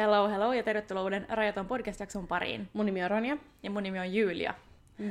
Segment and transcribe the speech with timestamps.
[0.00, 2.68] Hello, hello ja tervetuloa uuden Rajaton podcast-jakson pariin.
[2.72, 3.36] Mun nimi on Ronja.
[3.62, 4.54] Ja mun nimi on Julia.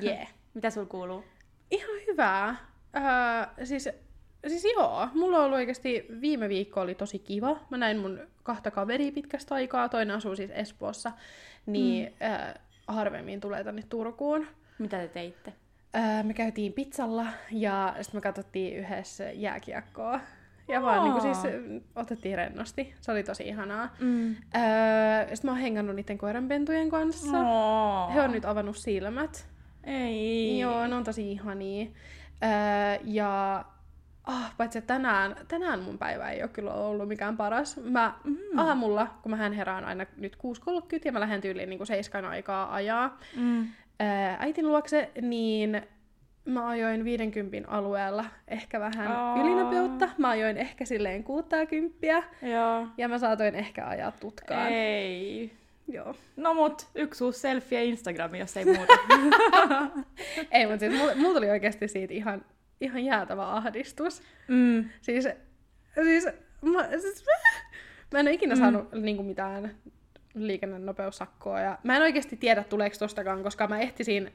[0.03, 0.33] Yeah.
[0.53, 1.23] Mitä sul kuuluu?
[1.71, 2.55] Ihan hyvää.
[2.95, 3.89] Öö, siis,
[4.47, 7.59] siis joo, mulla on ollut oikeasti viime viikko oli tosi kiva.
[7.69, 11.11] Mä näin mun kahta kaveria pitkästä aikaa, toinen asuu siis Espoossa,
[11.65, 12.27] niin mm.
[12.27, 12.53] öö,
[12.87, 14.47] harvemmin tulee tänne Turkuun.
[14.79, 15.53] Mitä te teitte?
[15.95, 20.19] Öö, me käytiin pizzalla ja sitten me katsottiin yhdessä jääkiekkoa.
[20.69, 21.53] Ja vaan niin kuin, siis
[21.95, 22.93] otettiin rennosti.
[23.01, 23.95] Se oli tosi ihanaa.
[23.99, 24.29] Mm.
[24.29, 27.39] Öö, sitten mä oon hengannut niiden koiranpentujen kanssa.
[27.39, 28.13] Oh.
[28.13, 29.47] He on nyt avannut silmät.
[29.83, 30.59] Ei.
[30.59, 31.85] Joo, ne on tosi ihania.
[32.43, 33.65] Öö, ja
[34.23, 37.79] ah, paitsi tänään, tänään mun päivä ei ole kyllä ollut mikään paras.
[37.83, 38.37] Mä mm.
[38.57, 43.17] aamulla, kun mä herään aina nyt 6.30 ja mä lähden tyyliin niin 7 aikaa ajaa
[43.35, 43.61] Mm.
[44.01, 44.07] öö,
[44.39, 45.81] äitin luokse, niin
[46.45, 49.39] mä ajoin 50 alueella ehkä vähän Aa.
[49.41, 50.09] ylinopeutta.
[50.17, 52.87] Mä ajoin ehkä silleen 60 Joo.
[52.97, 54.67] ja mä saatoin ehkä ajaa tutkaan.
[54.67, 55.51] Ei.
[55.87, 56.15] Joo.
[56.37, 58.93] No mut, yksi uusi selfie Instagramiin, jos ei muuta.
[60.51, 62.45] Ei, mutta siis mulla, mulla tuli oikeasti siitä ihan,
[62.81, 64.21] ihan jäätävä ahdistus.
[64.47, 64.89] mm.
[65.01, 65.23] Siis,
[66.03, 66.25] siis,
[66.61, 67.25] mä, siis
[68.13, 68.59] mä en ole ikinä Mm.
[68.59, 69.75] saanut niinku mitään
[70.35, 71.59] liikennenopeussakkoa.
[71.59, 74.31] Ja mä en oikeasti tiedä, tuleeko tostakaan, koska mä ehtisin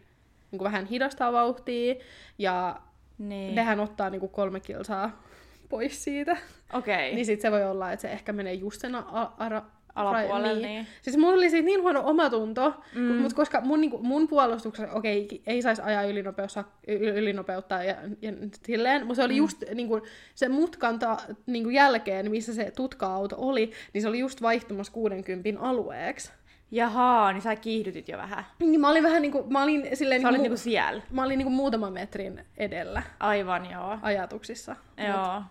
[0.55, 1.95] niinku vähän hidastaa vauhtia.
[2.39, 2.81] Ja
[3.19, 3.55] Niin.
[3.55, 5.23] nehän ottaa niinku kolme kilsaa
[5.71, 6.37] pois siitä.
[6.73, 7.15] Okei.
[7.15, 9.63] Niin sit se voi olla, että se ehkä menee just sen a- ara-
[9.95, 10.63] Alapuolelle, niin.
[10.63, 10.87] niin.
[11.03, 13.01] Siis mulla oli siitä niin huono omatunto, Mm.
[13.17, 18.33] mutta koska mun, niinku, mun puolustuksessa, okei, okay, ei saisi ajaa ylinopeutta, ylinopeutta ja, ja
[18.67, 19.37] silleen, mutta se oli Mm.
[19.37, 20.01] just niinku,
[20.35, 25.61] se mutkan ta, niinku jälkeen, missä se tutka-auto oli, niin se oli just vaihtumassa 60
[25.61, 26.33] alueeksi.
[26.75, 28.45] Jahaa, niin sä kiihdytit jo vähän.
[28.59, 31.03] Niin mä olin vähän niinku, mä olin silleen Sä olit niinku, niinku siellä.
[31.11, 33.99] mä olin niinku muutaman metrin edellä Aivan, joo.
[34.03, 34.77] ajatuksissa.
[35.09, 35.43] Joo.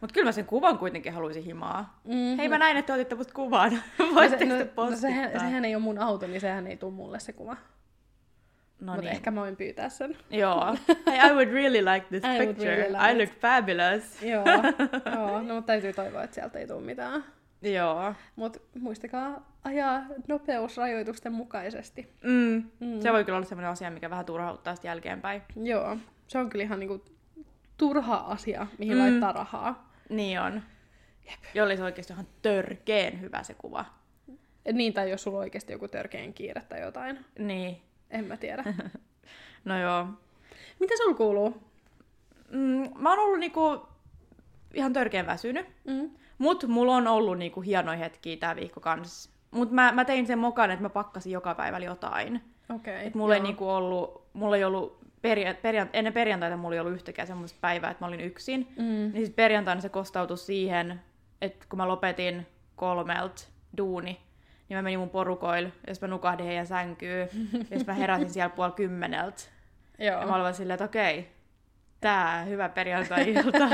[0.00, 2.00] Mut kyllä mä sen kuvan kuitenkin haluaisin himaa.
[2.04, 2.36] Mm-hmm.
[2.36, 3.72] Hei mä näin, että te otitte musta kuvan.
[4.14, 7.20] No, se, no, no sehän, sehän ei ole mun auto, niin sehän ei tule mulle
[7.20, 7.56] se kuva.
[8.80, 9.12] No Mutta niin.
[9.12, 10.16] ehkä mä voin pyytää sen.
[10.30, 10.76] Joo.
[11.10, 12.76] Hey, I would really like this I picture.
[12.76, 14.22] really like I look fabulous.
[14.22, 14.44] Joo,
[15.14, 17.24] joo, no mutta täytyy toivoa, että sieltä ei tule mitään.
[17.62, 18.14] Joo.
[18.36, 22.12] Mutta muistakaa ajaa nopeusrajoitusten mukaisesti.
[22.22, 22.64] Mm.
[22.80, 23.00] Mm.
[23.00, 25.42] Se voi kyllä olla sellainen asia, mikä vähän turhauttaa sitten jälkeenpäin.
[25.56, 25.96] Joo,
[26.28, 27.04] se on kyllä ihan niinku
[27.76, 29.02] turha asia, mihin Mm.
[29.02, 29.92] laittaa rahaa.
[30.08, 30.62] Niin on.
[31.54, 33.84] Ja olisi oikeasti ihan törkeen hyvä se kuva.
[34.72, 37.24] Niin, tai jos sulla on oikeasti joku törkeän kiire tai jotain.
[37.38, 37.82] Niin.
[38.10, 38.64] En mä tiedä.
[39.64, 40.06] No joo.
[40.80, 41.62] Mitä sulla kuuluu?
[42.50, 43.88] Mm, mä oon ollut niinku
[44.74, 45.66] ihan törkeen väsynyt.
[45.84, 46.10] Mm.
[46.38, 49.30] Mut mulla on ollut niinku hienoja hetkiä tää viikko kans.
[49.50, 52.42] Mut mä, mä tein sen mokan, että mä pakkasin joka päivä jotain.
[52.74, 52.94] Okei.
[52.94, 56.80] Okay, Et mulla ei niinku ollut, mulla ei ollut peria, periant, ennen perjantaita mulla ei
[56.80, 58.68] ollut yhtäkään semmoista päivää, että mä olin yksin.
[58.76, 59.10] Mm.
[59.12, 61.00] Niin sit perjantaina se kostautui siihen,
[61.40, 64.20] että kun mä lopetin kolmelt duuni,
[64.68, 67.28] niin mä menin mun porukoille, ja mä nukahdin heidän sänkyyn,
[67.70, 69.42] ja mä heräsin siellä puoli kymmeneltä.
[69.98, 70.20] Joo.
[70.20, 71.28] Ja mä olin silleen, että okei,
[72.00, 73.68] tää hyvä perjantai-ilta.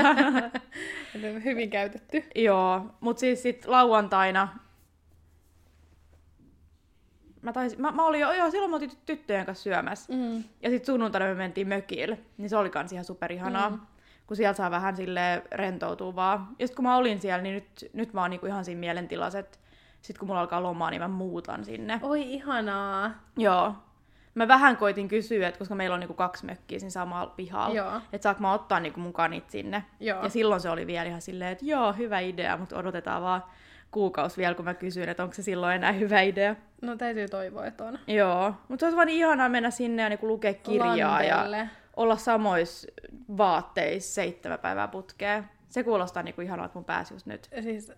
[1.43, 2.23] Hyvin käytetty.
[2.35, 4.47] Joo, mut siis sit lauantaina
[7.45, 10.13] mä, taisin, mä, mä olin jo, joo, silloin mä oltiin tyttöjen kanssa syömässä.
[10.13, 10.43] Mm.
[10.61, 13.69] Ja sitten sunnuntaina me mentiin mökille, niin se oli kans ihan superihanaa.
[13.69, 13.79] Mm.
[14.27, 16.47] Kun sieltä saa vähän sille rentoutua vaan.
[16.59, 19.39] Ja sit kun mä olin siellä, niin nyt, nyt mä oon niinku ihan siinä mielentilassa,
[19.39, 19.57] että
[20.01, 21.99] sit kun mulla alkaa lomaa, niin mä muutan sinne.
[22.03, 23.11] Oi ihanaa.
[23.37, 23.75] Joo.
[24.35, 28.23] Mä vähän koitin kysyä, että koska meillä on niinku kaksi mökkiä siinä samalla pihalla, että
[28.23, 29.83] saanko mä ottaa niinku mun kanit sinne.
[29.99, 30.23] Joo.
[30.23, 33.43] Ja silloin se oli vielä ihan silleen, että joo, hyvä idea, mutta odotetaan vaan
[33.91, 36.55] kuukausi vielä, kun mä kysyin, että onko se silloin enää hyvä idea.
[36.81, 37.99] No täytyy toivoa, että on.
[38.07, 41.69] Joo, mutta se olisi vaan ihanaa mennä sinne ja niinku lukea kirjaa ja Lanteelle.
[41.95, 42.87] olla samoissa
[43.37, 45.49] vaatteissa seitsemän päivää putkeen.
[45.69, 47.49] Se kuulostaa niinku ihanaa, että mun pääsi just nyt.
[47.61, 47.91] Siis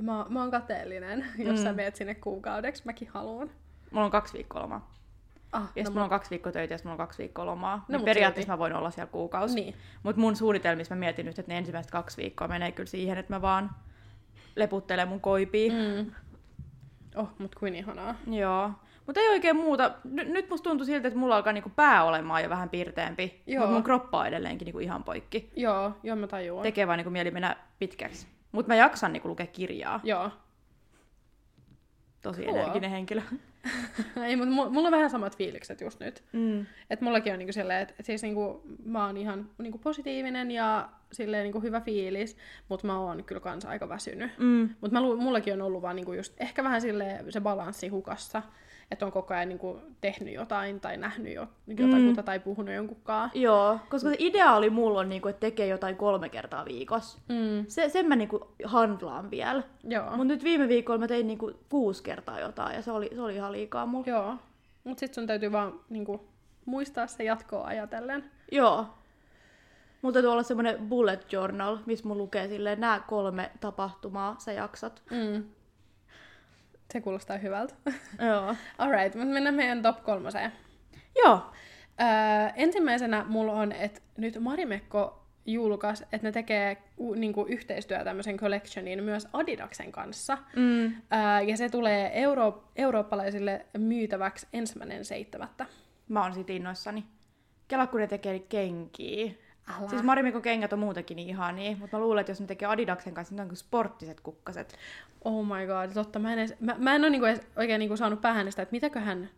[0.00, 1.62] mä, mä oon kateellinen, jos Mm.
[1.64, 2.82] sä meet sinne kuukaudeksi.
[2.84, 3.50] Mäkin haluan.
[3.90, 4.92] Mulla on kaksi viikkoa lomaa.
[5.52, 7.76] Ah, Ja no, mulla on kaksi viikkoa töitä ja mulla on kaksi viikkoa lomaa.
[7.88, 9.54] No, niin periaatteessa mä voin olla siellä kuukausi.
[9.54, 9.74] Niin.
[10.02, 13.32] Mutta mun suunnitelmissa mä mietin nyt, että ne ensimmäiset kaksi viikkoa menee kyllä siihen, että
[13.34, 13.70] mä vaan
[14.56, 15.72] leputtelen mun koipia.
[15.72, 16.10] Mm.
[17.16, 18.14] Oh, mut kuin ihanaa.
[18.30, 18.70] Joo.
[19.06, 19.90] Mutta ei oikein muuta.
[20.04, 23.42] N- nyt musta tuntuu siltä, että mulla alkaa niinku pää olemaan jo vähän pirteempi.
[23.46, 23.60] Joo.
[23.60, 25.50] Mutta mun kroppa on edelleenkin niinku ihan poikki.
[25.56, 26.62] Joo, joo mä tajuan.
[26.62, 28.26] Tekee vaan niinku mieli mennä pitkäksi.
[28.52, 30.00] Mutta mä jaksan niinku lukea kirjaa.
[30.04, 30.30] Joo.
[32.22, 32.56] Tosi Cool.
[32.56, 33.22] energinen henkilö.
[34.26, 36.24] Ei, mutta mulla on vähän samat fiilikset just nyt.
[36.32, 36.66] Mm.
[36.90, 40.88] Et mullakin on niinku silleen, että et siis niinku, mä oon ihan niinku positiivinen ja
[41.12, 42.36] silleen niinku hyvä fiilis,
[42.68, 44.30] mutta mä oon kyllä kans aika väsynyt.
[44.38, 44.68] Mm.
[44.80, 48.42] Mutta mullakin on ollut vaan niinku just ehkä vähän silleen se balanssi hukassa.
[48.90, 52.24] Että on koko ajan niin kuin, tehnyt jotain tai nähnyt jo, jotain mm.
[52.24, 53.30] tai puhunut jonkunkaan.
[53.34, 57.18] Joo, koska se idea oli mulla on, niinku, että tekee jotain kolme kertaa viikossa.
[57.28, 57.64] Mm.
[57.68, 59.62] Se, sen mä niinku handlaan vielä.
[59.84, 60.04] Joo.
[60.04, 63.34] Mutta nyt viime viikolla mä tein niinku kuusi kertaa jotain ja se oli, se oli
[63.34, 64.06] ihan liikaa mulla.
[64.06, 64.34] Joo.
[64.84, 66.20] Mutta sitten sun täytyy vaan niin kuin,
[66.64, 68.24] muistaa se jatkoa ajatellen.
[68.52, 68.86] Joo.
[70.02, 75.02] Mulla täytyy olla semmoinen bullet journal, missä mun lukee silleen, nämä kolme tapahtumaa sä jaksat.
[75.10, 75.44] Mm.
[76.92, 77.74] Se kuulostaa hyvältä.
[78.28, 78.54] Joo.
[78.78, 80.52] Alright, mutta mennään meidän top kolmoseen.
[81.24, 81.40] Joo.
[82.00, 82.06] Öö,
[82.56, 89.04] ensimmäisenä mulla on, että nyt Marimekko julkaisi, että ne tekee u, niinku, yhteistyötä tämmöisen collectionin
[89.04, 90.38] myös Adidaksen kanssa.
[90.56, 90.84] Mm.
[90.84, 95.66] Öö, ja se tulee euro, eurooppalaisille myytäväksi ensimmäinen seitsemättä.
[96.08, 97.04] Mä oon siitä innoissani.
[97.68, 99.32] Kela, kun ne tekee kenkiä.
[99.78, 99.88] Älä.
[99.88, 103.14] Siis Marimekon kengät on muutenkin niin ihania, mutta mä luulen, että jos ne tekee Adidaksen
[103.14, 104.76] kanssa, niin ne on kuin sporttiset kukkaset.
[105.24, 106.18] Oh my god, totta.
[106.18, 108.72] Mä en, edes, mä, mä en ole niinku edes oikein niinku saanut päähän sitä, että
[108.72, 109.30] mitäköhän,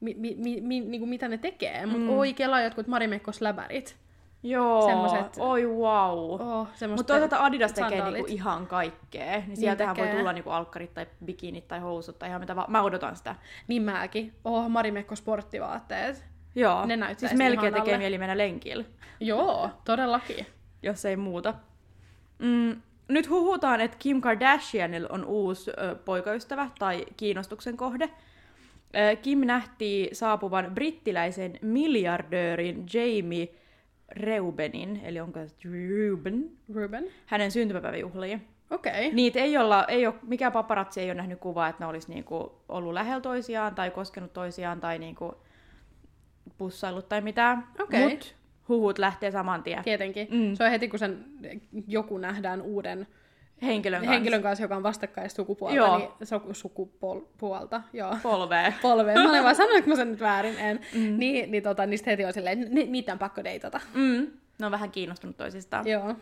[0.00, 1.86] mi, mi, mi, mi, niinku mitä ne tekee.
[1.86, 2.18] Mutta Mm.
[2.18, 3.96] oi, kelaa jotkut Marimekko-släbärit.
[4.42, 6.18] Joo, Semmoset- oi wow.
[6.40, 8.14] Oh, Mutta toisaalta Adidas tekee sandaalit.
[8.14, 12.40] niinku ihan kaikkea, niin sieltähän voi tulla niinku alkkarit tai bikinit tai housut tai ihan
[12.40, 12.70] mitä vaan.
[12.70, 13.34] Mä odotan sitä.
[13.68, 14.34] Niin mäkin.
[14.44, 16.24] Oh, Marimekko sporttivaatteet.
[16.56, 18.84] Joo, Ne näyttäisi siis melkein tekee mieli mennä lenkillä,
[19.20, 20.46] Joo, todellakin.
[20.82, 21.54] jos ei muuta.
[22.38, 28.10] Mm, nyt huhutaan, että Kim Kardashianilla on uusi ö, poikaystävä tai kiinnostuksen kohde.
[28.96, 33.48] Ö, Kim nähtiin saapuvan brittiläisen miljardöörin Jamie
[34.08, 35.54] Reubenin, eli onko se
[35.88, 37.06] Reuben, Ruben.
[37.26, 38.46] hänen syntymäpäiväjuhliin.
[38.70, 38.92] Okei.
[38.92, 39.14] Okay.
[39.14, 42.52] Niitä ei olla, ei ole, mikään paparazzi ei ole nähnyt kuvaa, että ne olisi niinku
[42.68, 45.34] ollut lähellä toisiaan tai koskenut toisiaan tai niinku
[46.58, 47.66] pussaillut tai mitään.
[47.80, 48.08] Okei.
[48.08, 48.34] Mut
[48.68, 50.28] huhut lähtee saman tien Tietenkin.
[50.30, 50.54] Mm.
[50.54, 51.24] Se on heti, kun sen
[51.86, 53.06] joku nähdään uuden
[53.62, 54.12] henkilön kanssa.
[54.12, 55.98] henkilön kanssa, joka on vastakkaista sukupuolta, Joo.
[55.98, 58.16] niin su- sukupuolta, joo.
[58.22, 58.72] polvea.
[58.82, 59.18] Polveen.
[59.22, 60.58] Mä olin vaan, sanoinko mä sen nyt väärin?
[60.58, 60.80] En.
[60.94, 61.18] Mm.
[61.18, 63.80] Niin, niin, tota, niin sit heti on silleen, että ni- niitä on pakko deitata.
[63.94, 64.26] Mm.
[64.58, 65.86] Ne on vähän kiinnostunut toisistaan.
[65.88, 66.14] Joo.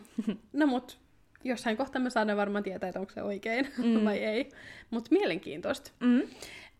[0.52, 0.98] No mut,
[1.44, 4.04] jossain kohtaa me saadaan varmaan tietää, että onko se oikein mm.
[4.04, 4.48] vai ei.
[4.90, 5.90] Mut mielenkiintoista.
[6.00, 6.22] Mm.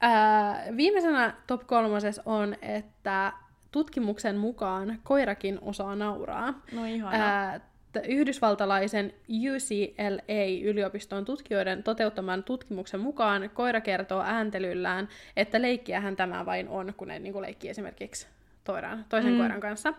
[0.00, 3.32] Ää, viimeisenä top kolmosessa on, että
[3.74, 6.62] tutkimuksen mukaan koirakin osaa nauraa.
[6.72, 6.82] No.
[7.10, 7.58] Ää,
[7.92, 16.94] t- Yhdysvaltalaisen UCLA-yliopiston tutkijoiden toteuttaman tutkimuksen mukaan koira kertoo ääntelyllään, että leikkiähän tämä vain on,
[16.96, 18.26] kun ne niin leikkii esimerkiksi
[18.64, 19.38] toiran, toisen Mm.
[19.38, 19.94] koiran kanssa.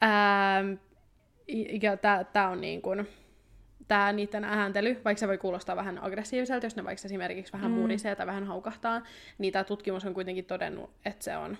[0.00, 0.64] Ää,
[1.82, 1.96] ja
[2.32, 3.08] tämä on niin kuin,
[3.88, 7.76] tämä niiden ääntely, vaikka se voi kuulostaa vähän aggressiiviselta, jos ne vaikka esimerkiksi vähän Mm.
[7.76, 7.80] mm.
[7.80, 9.02] murisee tai vähän haukahtaa,
[9.38, 11.58] niin tämä tutkimus on kuitenkin todennut, että se on,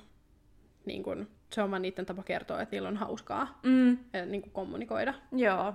[0.87, 3.99] niin kuin, se on vaan niiden tapa kertoa, että niillä on hauskaa Mm.
[4.13, 5.15] ja niin kuin kommunikoida.
[5.33, 5.75] Joo.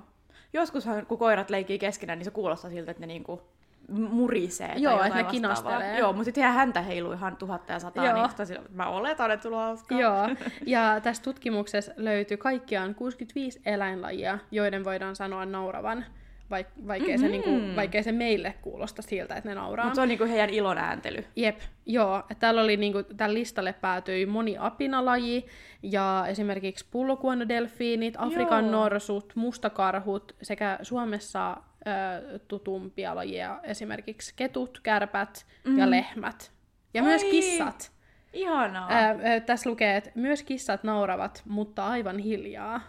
[0.53, 3.41] Joskushan, kun koirat leikii keskenään, niin se kuulostaa siltä, että ne niinku
[3.89, 5.71] murisee tai Joo, jotain että ne vastaavaa.
[5.79, 5.99] kinastelee.
[5.99, 8.27] Joo, mutta sitten häntä heiluu ihan tuhatta ja sataa, Joo.
[8.37, 9.99] niin sillä- mä oletan, että sulla on hauskaa.
[9.99, 10.29] Joo,
[10.65, 16.05] ja tässä tutkimuksessa löytyi kaikkiaan 65 eläinlajia, joiden voidaan sanoa nauravan,
[16.49, 19.85] vaik- vaikkei, se, niinku, vaikkei se meille kuulosta siltä, että ne nauraa.
[19.85, 21.25] Mutta se on niinku heidän ilon ääntely.
[21.35, 22.23] Jep, joo.
[22.39, 25.45] Täällä oli niinku, tällä listalle päätyi moni apinalaji
[25.83, 28.71] ja esimerkiksi pullokuonodelfiinit, Afrikan Joo.
[28.71, 35.77] norsut, mustakarhut sekä Suomessa ö, tutumpia lajeja esimerkiksi ketut, kärpät mm.
[35.77, 36.51] ja lehmät.
[36.93, 37.31] Ja myös Oi.
[37.31, 37.91] kissat.
[38.33, 38.87] Ihanaa.
[38.89, 42.81] Ää, ö, tässä lukee, että myös kissat nauravat, mutta aivan hiljaa.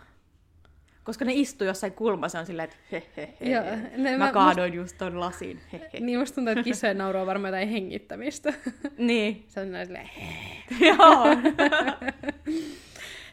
[1.09, 3.51] Koska ne istuu jossain kulmassa, on silleen, että he, he, he.
[3.51, 3.65] Joo,
[3.97, 5.61] ne- mä, mä- kaadoin just ton lasin.
[5.73, 6.01] He, he.
[6.01, 8.53] Niin musta tuntuu, että kissojen nauru on varmaan jotain hengittämistä.
[8.99, 9.45] Niin.
[9.49, 10.11] Se on näin silleen,
[10.81, 11.25] Joo.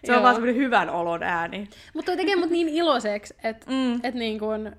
[0.05, 0.23] se on Joo.
[0.23, 1.69] vaan semmoinen hyvän olon ääni.
[1.93, 3.99] Mutta toi tekee mut niin iloiseksi, että Mm.
[4.03, 4.75] et niin kun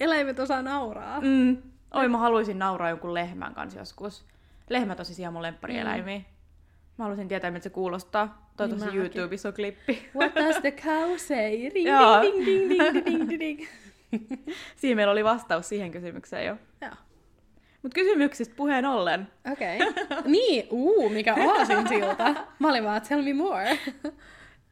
[0.00, 1.20] eläimet osaa nauraa.
[1.20, 1.56] Mm.
[1.94, 4.24] Oi, mä haluaisin nauraa jonkun lehmän kanssa joskus.
[4.70, 6.18] Lehmät on siis ihan mun lemparieläimiä.
[6.18, 6.24] Mm.
[7.00, 8.50] Mä haluaisin tietää, miltä se kuulostaa.
[8.56, 9.00] Toivottavasti Niin.
[9.02, 10.08] YouTubessa on klippi.
[10.16, 11.50] What does the cow say?
[11.74, 11.88] Ring,
[12.22, 13.68] ding, ding, ding, ding, ding, ding, ding.
[14.76, 16.56] Siinä meillä oli vastaus siihen kysymykseen jo.
[16.80, 16.90] Joo.
[17.82, 19.28] Mutta kysymyksistä puheen ollen.
[19.52, 19.78] Okei.
[19.82, 20.22] Okay.
[20.24, 22.34] Niin, uu, mikä aasin silta.
[22.58, 23.78] Mä olin vaan, tell me more.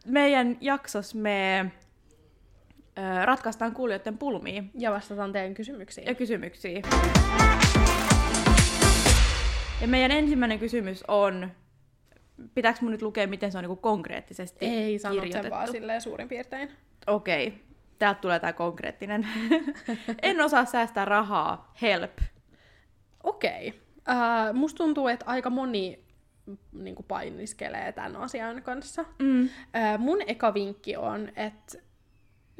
[0.06, 1.70] Meidän jaksos me
[2.99, 6.06] ö, ratkaistaan kuulijoiden pulmia Ja vastataan teidän kysymyksiin.
[6.06, 6.80] ja kysymyksiä.
[9.80, 11.50] Ja meidän ensimmäinen kysymys on,
[12.54, 16.28] pitääkö mun nyt lukea, miten se on niinku konkreettisesti Ei sanot sen vaan silleen suurin
[16.28, 16.71] piirtein.
[17.07, 17.54] Okei,
[17.99, 19.28] täältä tulee tää konkreettinen.
[20.23, 22.18] en osaa säästää rahaa, help.
[23.25, 23.68] Okei.
[23.68, 23.80] Okay.
[24.16, 26.04] Uh, musta tuntuu, että aika moni
[26.73, 29.04] niin painiskelee tämän asian kanssa.
[29.18, 29.45] Mm.
[29.45, 31.78] Uh, mun eka vinkki on, että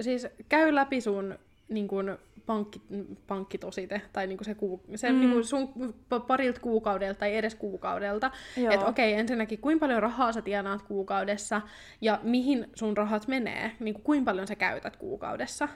[0.01, 2.19] siis käy läpi sun niin kun,
[2.49, 2.83] pankki,
[3.27, 5.21] pankkitosite, tai niinku se, kuu, se Mm.
[5.21, 5.69] niinku sun
[6.15, 8.31] pa- parilta kuukaudelta, tai edes kuukaudelta.
[8.71, 11.61] Että okei, ensinnäkin, kuinka paljon rahaa sä tienaat kuukaudessa,
[12.01, 15.69] ja mihin sun rahat menee, niinku kuinka paljon sä käytät kuukaudessa.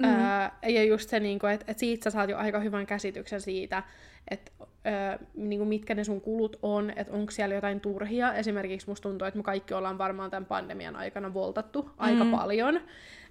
[0.00, 0.06] Mm.
[0.08, 3.82] Öö, ja just se, niinku, että et siitä sä saat jo aika hyvän käsityksen siitä,
[4.30, 4.52] että
[4.86, 8.34] öö, niinku, mitkä ne sun kulut on, että onko siellä jotain turhia.
[8.34, 12.30] Esimerkiksi musta tuntuu, että me kaikki ollaan varmaan tämän pandemian aikana voltattu aika Mm.
[12.30, 12.80] paljon.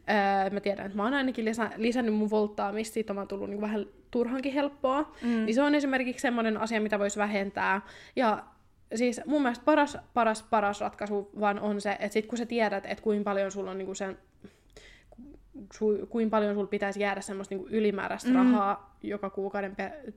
[0.09, 3.61] Öö, mä tiedän, että mä oon ainakin lisä, lisännyt mun volttaamista, siitä on tullut niinku
[3.61, 5.13] vähän turhankin helppoa.
[5.21, 5.45] Mm.
[5.45, 7.81] Niin se on esimerkiksi semmoinen asia, mitä voisi vähentää.
[8.15, 8.43] Ja
[8.95, 12.85] siis mun mielestä paras, paras, paras ratkaisu vaan on se, että sit kun sä tiedät,
[12.85, 14.17] että kuinka paljon sulla on niinku sen
[15.73, 18.35] su, kuinka paljon sulla pitäisi jäädä semmoista niinku ylimääräistä Mm.
[18.35, 20.13] rahaa joka kuukauden, pe-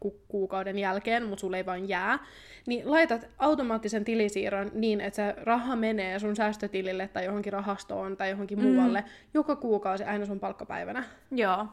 [0.00, 2.18] ku, kuukauden jälkeen, mutta sulla ei vaan jää,
[2.66, 8.30] niin laitat automaattisen tilisiirron niin, että se raha menee sun säästötilille tai johonkin rahastoon tai
[8.30, 8.64] johonkin Mm.
[8.64, 11.04] muualle joka kuukausi aina sun palkkapäivänä.
[11.30, 11.66] Joo.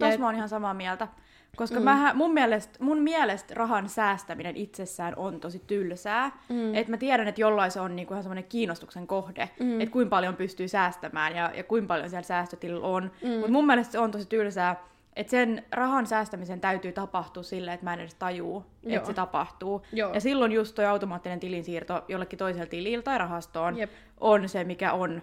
[0.00, 1.08] Et- mä oon ihan samaa mieltä.
[1.56, 1.84] Koska Mm.
[1.84, 6.30] mähän, mun, mielestä, mun mielestä rahan säästäminen itsessään on tosi tylsää.
[6.48, 6.74] Mm.
[6.74, 9.80] Et mä tiedän, että jollain se on niinku ihan semmoinen kiinnostuksen kohde, Mm.
[9.80, 13.10] että kuinka paljon pystyy säästämään ja, ja kuinka paljon siellä säästötilillä on.
[13.22, 13.30] Mm.
[13.30, 14.76] Mutta mun mielestä se on tosi tylsää,
[15.16, 18.96] että sen rahan säästämisen täytyy tapahtua silleen, että mä en edes tajuu, Joo.
[18.96, 19.86] että se tapahtuu.
[19.92, 20.14] Joo.
[20.14, 23.90] Ja silloin just toi automaattinen tilinsiirto jollekin toiselle tilille tai rahastoon Jep.
[24.20, 25.22] on se, mikä on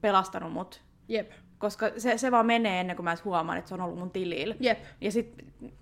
[0.00, 0.82] pelastanut mut.
[1.08, 1.30] Jep.
[1.58, 4.10] Koska se, se vaan menee ennen kuin mä edes huomaan, että se on ollut mun
[4.10, 4.54] tilillä.
[4.60, 4.78] Jep.
[5.00, 5.34] Ja sit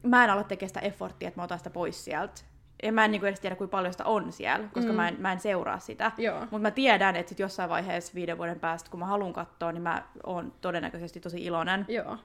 [0.03, 2.43] mä en ala tekemään sitä efforttia, että mä otan sitä pois sieltä.
[2.83, 4.97] Ja mä en niinku edes tiedä, kuinka paljon sitä on siellä, koska Mm.
[4.97, 6.13] mä, en, mä en seuraa sitä.
[6.41, 9.83] Mutta mä tiedän, että sit jossain vaiheessa viiden vuoden päästä, kun mä haluan katsoa, niin
[9.83, 11.85] mä oon todennäköisesti tosi iloinen.
[11.89, 12.17] Joo.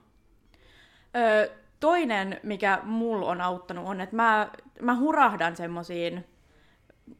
[1.16, 1.48] Öö,
[1.80, 4.50] toinen, mikä mulla on auttanut, on, että mä,
[4.82, 6.26] mä hurahdan semmosiin,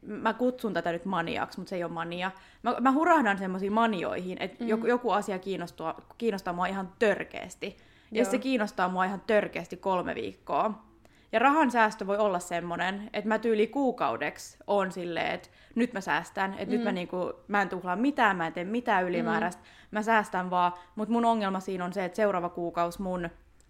[0.02, 2.32] mä kutsun tätä nyt maniaksi, mutta se ei ole mania.
[2.64, 4.70] Mä, mä hurahdan semmoisiin manioihin, että Mhm.
[4.70, 7.78] joku, joku asia kiinnostaa, kiinnostaa mua ihan törkeästi.
[8.12, 8.32] Ja Joo.
[8.32, 10.84] se kiinnostaa mua ihan törkeästi kolme viikkoa.
[11.32, 16.02] Ja rahan säästö voi olla semmonen, että mä tyyli kuukaudeksi on silleen, että nyt mä
[16.02, 16.72] säästän, että mm.
[16.72, 19.68] nyt mä, niinku, mä en tuhlaa mitään, mä en tee mitään ylimääräistä, mm.
[19.92, 23.30] mä säästän vaan, mutta mun ongelma siinä on se, että seuraava kuukausi mun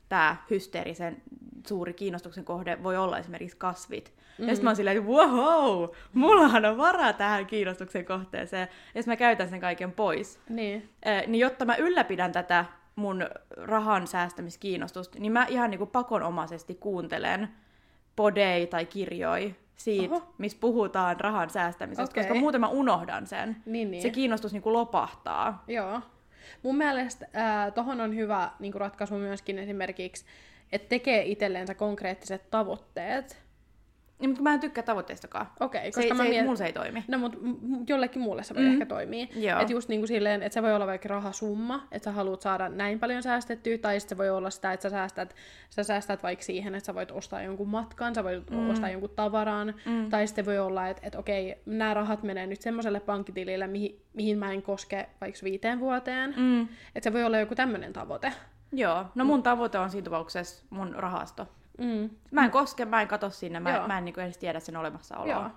[0.09, 1.21] tää hysteerisen
[1.67, 4.13] suuri kiinnostuksen kohde voi olla esimerkiksi kasvit.
[4.39, 4.48] Mm.
[4.48, 9.15] Ja sitten mä oon silleen, että wow, mullahan on varaa tähän kiinnostuksen kohteeseen, ja mä
[9.15, 10.39] käytän sen kaiken pois.
[10.50, 10.89] Niin.
[11.03, 12.65] Eh, niin jotta mä ylläpidän tätä
[12.96, 13.27] mun
[13.58, 17.50] rahan säästämiskiinnostusta, niin mä ihan niinku pakonomaisesti kuuntelen
[18.15, 20.34] podei tai kirjoi siitä, Oho.
[20.38, 22.24] missä puhutaan rahan säästämisestä, Okei.
[22.24, 23.58] koska muuten mä unohdan sen.
[23.65, 24.01] Niin, niin.
[24.01, 25.63] Se kiinnostus niinku lopahtaa.
[25.67, 26.01] Joo.
[26.63, 30.25] Mun mielestä äh, tohon on hyvä niin ratkaisu myöskin esimerkiksi,
[30.72, 33.49] että tekee itsellensä konkreettiset tavoitteet.
[34.19, 35.45] Niin, mutta mä en tykkää tavoitteistakaan.
[35.59, 37.03] Okei, Se, koska ei- mä se, mulla se ei toimi.
[37.07, 37.38] No, mutta
[37.88, 38.71] jollekin muulle se voi Mm.
[38.71, 39.29] ehkä toimii.
[39.61, 42.69] Että just niin kuin silleen, että se voi olla vaikka rahasumma, että sä haluat saada
[42.69, 45.35] näin paljon säästettyä, tai sitten se voi olla sitä, että sä säästät,
[45.69, 48.69] sä säästät vaikka siihen, että sä voit ostaa jonkun matkan, sä voit mm.
[48.69, 50.09] ostaa jonkun tavaran, mm.
[50.09, 54.38] tai sitten voi olla, että, että okei, nämä rahat menee nyt semmoiselle pankkitilille, mihin, mihin
[54.38, 56.33] mä en koske vaikka viiteen vuoteen.
[56.38, 56.61] Mm.
[56.61, 58.33] Että se voi olla joku tämmöinen tavoite.
[58.71, 61.47] Joo, no mun tavoite on siinä tapauksessa mun rahasto.
[61.79, 62.09] Mm.
[62.31, 63.88] Mä en koske, mä en katso sinne, mä, Joo.
[63.88, 64.79] mä en niinku edes tiedä sen Joo.
[64.81, 65.51] olemassaoloa.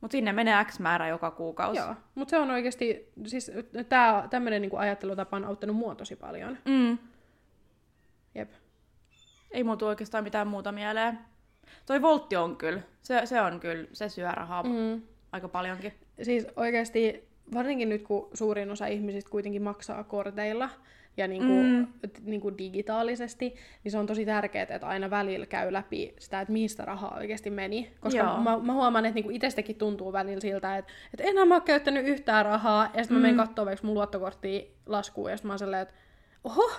[0.00, 1.80] Mutta sinne menee X määrä joka kuukausi.
[1.80, 3.50] Joo, mutta se on oikeasti, siis
[3.88, 6.58] tää, tämmöinen niinku ajattelutapa on auttanut mua tosi paljon.
[6.64, 6.98] Mm.
[8.34, 8.50] Jep.
[9.50, 11.18] Ei muutu oikeastaan mitään muuta mieleen.
[11.86, 14.62] Toi voltti on kyllä, se, se on kyllä, se syö rahaa.
[14.62, 15.02] Mm.
[15.32, 15.92] aika paljonkin.
[16.22, 20.70] Siis oikeasti, varsinkin nyt kun suurin osa ihmisistä kuitenkin maksaa korteilla
[21.18, 21.62] ja niinku, Mm.
[21.62, 21.86] mm.
[22.22, 26.84] niinku digitaalisesti, niin se on tosi tärkeää, että aina välillä käy läpi sitä, että mistä
[26.84, 27.90] rahaa oikeasti meni.
[28.00, 28.40] Koska Joo.
[28.40, 32.06] mä, mä huomaan, että niinku itsestäkin tuntuu välillä siltä, että, että enää mä oon käyttänyt
[32.06, 35.58] yhtään rahaa, ja sitten mä menen katsoa vaikka mun luottokorttia laskuun, ja sitten mä oon
[35.58, 35.94] silleen, että
[36.44, 36.70] oho,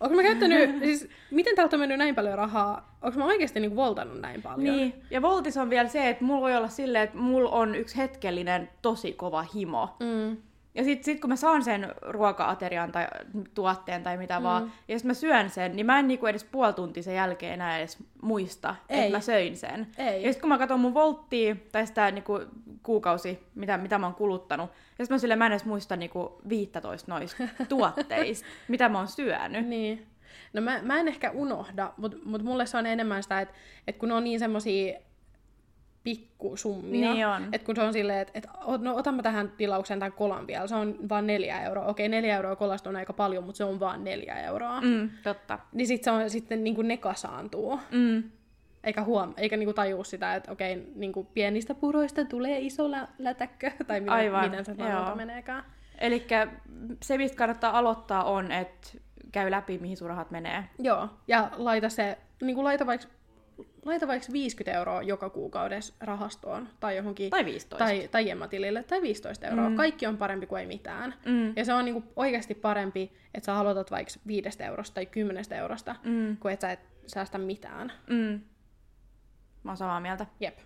[0.00, 2.98] onko mä käyttänyt, siis miten täältä on mennyt näin paljon rahaa?
[3.02, 4.76] Onko mä oikeasti niinku voltannut näin paljon?
[4.76, 7.96] Niin, ja voltis on vielä se, että mulla voi olla silleen, että mulla on yksi
[7.96, 9.96] hetkellinen tosi kova himo.
[10.00, 10.36] Mm.
[10.74, 13.06] Ja sit, sit kun mä saan sen ruoka-aterian tai
[13.54, 14.42] tuotteen tai mitä mm.
[14.42, 17.54] vaan, ja sit mä syön sen, niin mä en niinku edes puoli tuntia sen jälkeen
[17.54, 19.86] enää edes muista, että mä söin sen.
[19.98, 20.22] Ei.
[20.22, 22.40] Ja sit kun mä katson mun volttia, tai sitä niinku
[22.82, 26.40] kuukausi, mitä, mitä mä oon kuluttanut, ja sit mä silleen, mä en edes muista niinku
[26.48, 29.66] 15 noista tuotteista, mitä mä oon syönyt.
[29.66, 30.06] Niin.
[30.52, 33.54] No mä, mä en ehkä unohda, mutta mut mulle se on enemmän sitä, että
[33.86, 34.98] et kun on niin semmosia
[36.04, 37.48] pikkusummia, Niin on.
[37.52, 38.46] että kun se on silleen, että et,
[38.80, 41.84] no otan mä tähän tilaukseen tämän kolan vielä, se on vaan neljä euroa.
[41.86, 44.80] Okei, neljä euroa kolasta on aika paljon, mutta se on vaan neljä euroa.
[44.80, 45.10] Mm.
[45.22, 45.58] Totta.
[45.72, 47.80] Niin sit se on sitten niinku ne kasaantuu.
[47.90, 48.22] Mm.
[48.84, 53.70] Eikä, huom- eikä niinku tajuu sitä, että okei, niinku pienistä puroista tulee iso lä- lätäkkö,
[53.86, 55.64] tai miten, Aivan, miten se sanonta meneekään.
[55.98, 56.26] Eli
[57.02, 58.88] se, mistä kannattaa aloittaa, on, että
[59.32, 60.64] käy läpi, mihin sun rahat menee.
[60.78, 63.06] Joo, ja laita se, niin kuin laita vaikka
[63.84, 67.30] laita vaikka 50 euroa joka kuukaudessa rahastoon tai johonkin...
[67.30, 67.84] Tai 15.
[67.84, 69.68] Tai, tai Jemmatilille, tai 15 euroa.
[69.68, 69.76] Mm.
[69.76, 71.14] Kaikki on parempi kuin ei mitään.
[71.26, 71.52] Mm.
[71.56, 75.96] Ja se on niinku oikeasti parempi, että sä aloitat vaikka 5 eurosta tai 10 eurosta,
[76.04, 76.36] Mm.
[76.36, 77.92] kuin että sä et säästä mitään.
[78.10, 78.40] Mm.
[79.62, 80.26] Mä oon samaa mieltä.
[80.40, 80.58] Jep.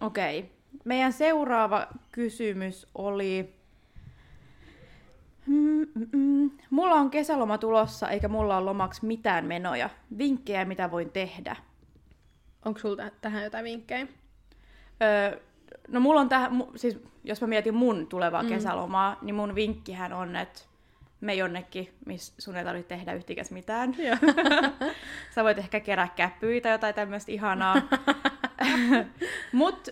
[0.00, 0.50] Okei.
[0.84, 3.54] Meidän seuraava kysymys oli...
[5.46, 6.50] Mm, mm, mm.
[6.70, 9.90] Mulla on kesäloma tulossa, eikä mulla ole lomaksi mitään menoja.
[10.18, 11.56] Vinkkejä, mitä voin tehdä.
[12.64, 14.06] Onko sulla tähän jotain vinkkejä?
[15.02, 15.40] Öö,
[15.88, 18.48] no mulla on tähän, siis jos mä mietin mun tulevaa mm.
[18.48, 20.62] kesälomaa, niin mun vinkkihän on, että
[21.20, 23.96] me jonnekin, missä sun ei tarvitse tehdä yhtikäs mitään.
[25.34, 27.82] Sä voit ehkä kerää käppyitä, jotain tämmöistä ihanaa.
[29.52, 29.88] Mut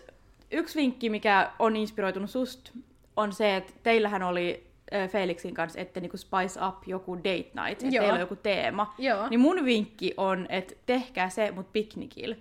[0.51, 2.71] yksi vinkki, mikä on inspiroitunut sust,
[3.17, 4.70] on se, että teillähän oli
[5.09, 8.95] Felixin kanssa, että niinku spice up joku date night, että teillä on joku teema.
[8.99, 9.29] Joo.
[9.29, 12.37] Niin mun vinkki on, että tehkää se, mut piknikillä.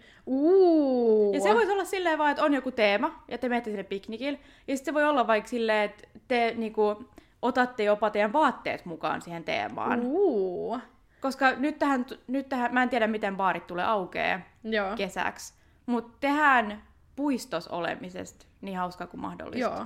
[1.34, 4.40] Ja se voi olla silleen vaan, että on joku teema, ja te menette sinne piknikille.
[4.68, 7.10] Ja sitten se voi olla vaikka silleen, että te niinku,
[7.42, 10.00] otatte jopa teidän vaatteet mukaan siihen teemaan.
[10.02, 10.80] Uuu.
[11.22, 14.96] Koska nyt tähän, nyt tähän, mä en tiedä miten baarit tulee aukeaa Joo.
[14.96, 15.54] kesäksi,
[15.86, 16.84] mutta tehdään
[17.16, 19.76] puistos olemisesta niin hauskaa kuin mahdollista.
[19.76, 19.86] Joo.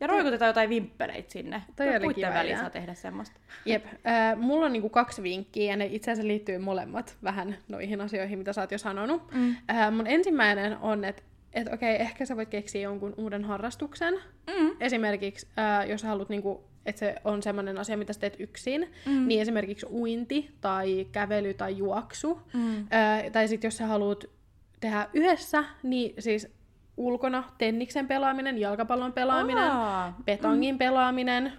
[0.00, 1.62] Ja roikutetaan jotain vimppeleitä sinne.
[1.76, 3.40] Toi oli Puitten kiva väliin saa tehdä semmoista.
[3.64, 3.84] Jep.
[3.86, 8.38] Äh, mulla on niinku kaksi vinkkiä, ja ne itse asiassa liittyy molemmat vähän noihin asioihin,
[8.38, 9.32] mitä sä oot jo sanonut.
[9.32, 9.56] Mm.
[9.70, 11.22] Äh, mun ensimmäinen on, että
[11.54, 14.14] et okei, ehkä sä voit keksiä jonkun uuden harrastuksen.
[14.58, 14.70] Mm.
[14.80, 18.88] Esimerkiksi, äh, jos sä haluat, niinku, että se on semmoinen asia, mitä sä teet yksin,
[19.06, 19.28] Mm.
[19.28, 22.40] niin esimerkiksi uinti tai kävely tai juoksu.
[22.52, 22.78] Mm.
[22.78, 24.24] Äh, tai sitten jos sä haluat
[24.80, 26.55] tehdä yhdessä, niin siis
[26.96, 30.12] ulkona tenniksen pelaaminen, jalkapallon pelaaminen, Aa.
[30.24, 31.52] betongin pelaaminen.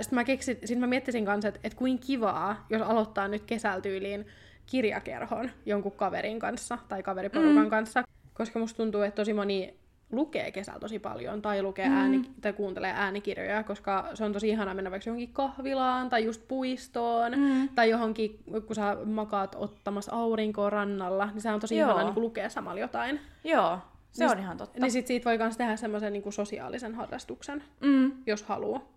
[0.00, 4.26] Sitten mä, keksin, sit mä miettisin kanssa, että et kuin kivaa, jos aloittaa nyt kesältyyliin
[4.66, 7.70] kirjakerhon jonkun kaverin kanssa tai kaveriporukan mm.
[7.70, 8.02] kanssa.
[8.34, 9.74] Koska musta tuntuu, että tosi moni
[10.12, 11.96] lukee kesällä tosi paljon tai lukee mm.
[11.96, 16.48] ääni, tai kuuntelee äänikirjoja, koska se on tosi ihana mennä vaikka johonkin kahvilaan tai just
[16.48, 17.68] puistoon Mm.
[17.74, 21.90] tai johonkin, kun sä makaat ottamassa aurinkoa rannalla, niin se on tosi Joo.
[21.90, 23.20] ihana niin lukea samalla jotain.
[23.44, 23.78] Joo,
[24.12, 24.80] se Niin on ihan totta.
[24.80, 28.12] Niin sit siitä voi myös tehdä semmoisen niin sosiaalisen harrastuksen Mm.
[28.26, 28.88] jos haluaa.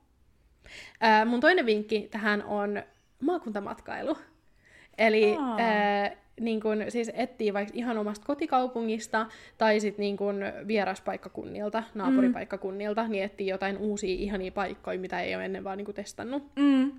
[1.01, 2.83] Ää, mun toinen vinkki tähän on
[3.21, 4.17] maakuntamatkailu.
[4.97, 5.57] Eli Aa.
[5.59, 9.25] ää, niin kun, siis etsii vaikka ihan omasta kotikaupungista
[9.57, 15.45] tai sitten niin kun vieraspaikkakunnilta, naapuripaikkakunnilta, niin etsii jotain uusia ihania paikkoja, mitä ei ole
[15.45, 16.43] ennen vaan niin testannut.
[16.55, 16.91] Mm.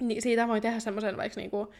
[0.00, 1.70] Niin siitä voi tehdä semmoisen vaikka niin kun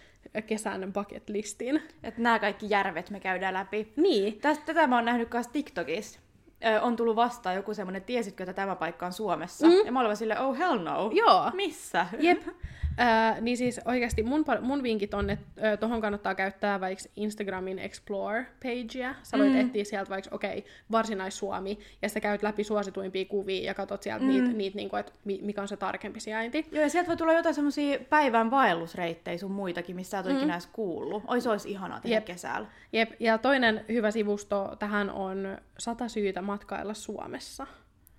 [0.46, 1.82] kesän bucket listin.
[2.02, 3.92] Että nämä kaikki järvet me käydään läpi.
[3.96, 4.40] Niin.
[4.40, 6.20] Tästä, tätä mä oon nähnyt myös TikTokissa.
[6.64, 9.66] Ö, on tullut vastaan joku semmonen, tiesitkö, että tämä paikka on Suomessa?
[9.66, 9.86] Mm.
[9.86, 11.10] Ja mä olin silleen, oh hell no.
[11.14, 11.50] Joo.
[11.54, 12.06] Missä?
[12.18, 12.42] Jep.
[13.00, 19.14] Äh, niin siis oikeasti mun, mun vinkit on, että tohon kannattaa käyttää vaikka Instagramin Explore-pagea.
[19.22, 19.60] Sä voit Mm.
[19.60, 24.24] etsiä sieltä vaikka, okei, okay, varsinais-Suomi, ja sä käyt läpi suosituimpia kuvia ja katsot sieltä
[24.24, 24.30] Mm.
[24.30, 26.66] niitä, niit, niinku, että mi- mikä on se tarkempi sijainti.
[26.72, 30.36] Joo, ja sieltä voi tulla jotain semmosia päivän vaellusreittejä sun muitakin, missä sä et Mm.
[30.36, 31.22] ikinä edes kuullut.
[31.26, 32.24] Oi, se olisi ihanaa tehdä Jep.
[32.24, 32.66] kesällä.
[32.92, 37.66] Jep, ja toinen hyvä sivusto tähän on sata syytä matkailla Suomessa.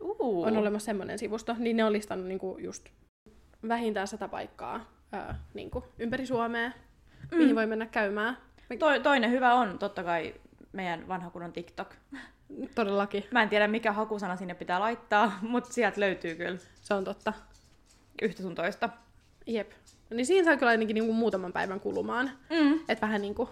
[0.01, 0.43] Uh.
[0.45, 2.85] On olemassa semmoinen sivusto, niin ne on listannut niinku just
[3.67, 6.71] vähintään sata paikkaa ää, niinku ympäri Suomea,
[7.31, 7.37] mm.
[7.37, 8.37] mihin voi mennä käymään.
[8.79, 10.33] To- toinen hyvä on totta kai
[10.71, 11.95] meidän vanha kunnon TikTok.
[12.75, 17.03] Todellakin, Mä en tiedä, mikä hakusana sinne pitää laittaa, mutta sieltä löytyy kyllä se on
[17.03, 17.33] totta.
[18.21, 18.89] yhtä sun toista.
[19.47, 19.71] Jep.
[20.09, 22.31] Niin siinä saa kyllä ainakin niinku muutaman päivän kulumaan.
[22.49, 22.73] Mm.
[22.73, 23.49] Että vähän niinku,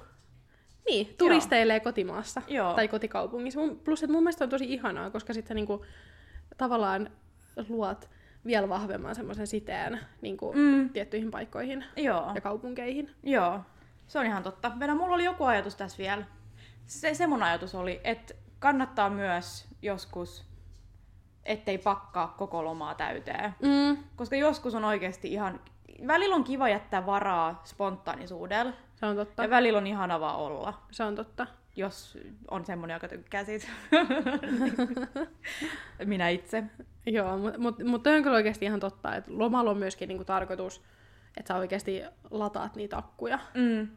[0.89, 2.73] niin, turisteilee kotimaassa Joo.
[2.73, 3.59] tai kotikaupungissa.
[3.83, 5.85] Plus, että mun mielestä on tosi ihanaa, koska sitten niinku
[6.57, 7.09] tavallaan
[7.69, 8.09] luot
[8.45, 10.89] vielä vahvemman semmoisen siteen niinku, Mm.
[10.89, 12.31] tiettyihin paikkoihin Joo.
[12.35, 13.11] ja kaupunkeihin.
[13.23, 13.59] Joo,
[14.07, 14.71] se on ihan totta.
[14.79, 16.23] Venä, mulla oli joku ajatus tässä vielä.
[16.85, 20.45] Se, se mun ajatus oli, että kannattaa myös joskus,
[21.45, 23.55] ettei pakkaa koko lomaa täyteen.
[23.61, 24.03] Mm.
[24.15, 25.59] Koska joskus on oikeasti ihan...
[26.07, 28.73] Välillä on kiva jättää varaa spontaanisuudella.
[28.95, 29.43] Se on totta.
[29.43, 31.47] Ja välillä on ihana vaan olla, Se on totta.
[31.75, 32.17] Jos
[32.51, 33.67] on semmonen, joka tykkää siitä.
[36.05, 36.63] Minä itse.
[37.05, 40.83] Joo, mutta mut, mut on kyllä oikeasti ihan totta, että lomalla on myöskin niinku tarkoitus,
[41.37, 43.39] että sä oikeasti lataat niitä akkuja.
[43.53, 43.87] Mm.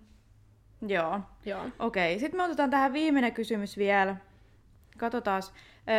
[0.89, 1.21] Joo.
[1.47, 1.65] Joo.
[1.79, 4.17] Okei, sitten me otetaan tähän viimeinen kysymys vielä.
[4.99, 5.43] Katsotaan.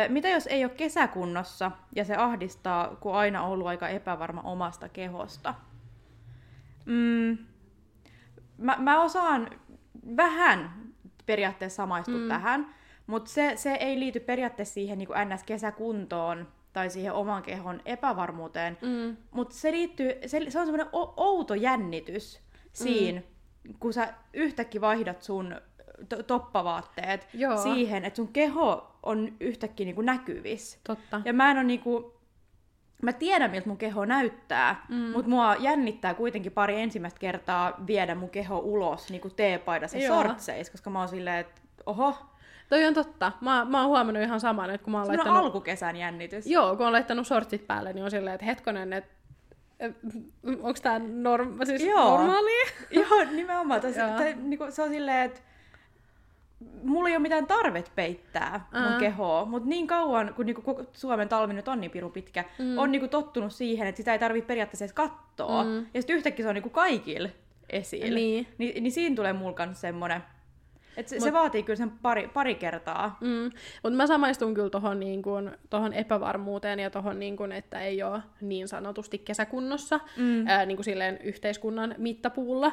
[0.08, 4.88] Mitä jos ei ole kesäkunnossa ja se ahdistaa, kun aina on ollut aika epävarma omasta
[4.88, 5.54] kehosta?
[6.84, 7.38] Mm,
[8.58, 9.50] mä, mä osaan
[10.16, 10.85] vähän
[11.26, 12.28] periaatteessa samaistua mm.
[12.28, 12.74] Tähän,
[13.06, 18.78] mutta se, se ei liity periaatteessa siihen niin kuin NS-kesäkuntoon tai siihen oman kehon epävarmuuteen.
[18.82, 19.16] Mm.
[19.30, 22.40] Mutta se liittyy, se, se on semmoinen outo jännitys
[22.72, 23.20] siinä,
[23.64, 23.74] mm.
[23.80, 25.60] kun sä yhtäkkiä vaihdat sun
[26.08, 27.62] to- toppavaatteet Joo.
[27.62, 30.78] siihen, että sun keho on yhtäkkiä niinku näkyvissä.
[30.84, 31.22] Totta.
[31.24, 32.15] Ja mä en ole niinku,
[33.02, 34.96] mä tiedän miltä mun keho näyttää, mm.
[34.96, 40.72] mutta mua jännittää kuitenkin pari ensimmäistä kertaa viedä mun keho ulos niinku teepaidassa ja sortseissa,
[40.72, 42.16] koska mä oon silleen, että oho,
[42.68, 43.32] Toi on totta.
[43.40, 45.44] Mä, mä oon huomannut ihan saman, että kun mä oon semmoinen laittanut...
[45.44, 46.46] alkukesän jännitys.
[46.46, 49.14] Joo, kun on laittanut sortsit päälle, niin on silleen, että hetkonen, että
[50.46, 51.58] onko tää norm...
[51.64, 52.16] siis Joo.
[52.16, 52.64] normaalia?
[52.90, 53.80] Joo, nimenomaan.
[53.80, 54.08] Tai, Joo.
[54.08, 55.40] tai, niinku, se on silleen, että
[56.82, 58.98] mulla ei ole mitään tarvet peittää mun Aa.
[58.98, 62.78] kehoa, mutta niin kauan, kun niinku koko Suomen talvi nyt on niin pirun pitkä, mm.
[62.78, 65.64] on niinku tottunut siihen, että sitä ei tarvitse periaatteessa edes katsoa.
[65.64, 65.86] Mm.
[65.94, 67.28] Ja sitten yhtäkkiä se on niinku kaikilla
[67.70, 68.14] esillä.
[68.14, 68.46] Niin.
[68.58, 70.22] Ni, niin siinä tulee mulla kans semmonen,
[70.96, 73.18] että se, se Mut- vaatii kyllä sen pari, pari kertaa.
[73.20, 73.50] Mm.
[73.82, 75.22] Mutta mä samaistun kyllä tohon, niin
[75.70, 80.46] tohon epävarmuuteen ja tohon, niin kun, että ei ole niin sanotusti kesäkunnossa, Mm.
[80.46, 82.72] ää, niin kuin silleen yhteiskunnan mittapuulla.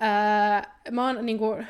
[0.00, 1.64] Ää, mä oon, niin kun,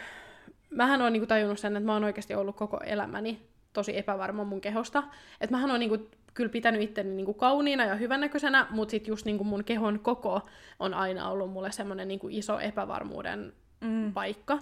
[0.74, 3.40] mähän oon niin kun tajunnut sen, että mä oon oikeasti ollut koko elämäni
[3.72, 5.02] tosi epävarma mun kehosta.
[5.40, 9.12] Et mähän oon niin kun, kyllä pitänyt itteni niin kuin kauniina ja hyvännäköisenä, mutta sitten
[9.12, 10.40] just niin kuin mun kehon koko
[10.80, 14.12] on aina ollut mulle semmoinen niin iso epävarmuuden Mm.
[14.12, 14.58] paikka.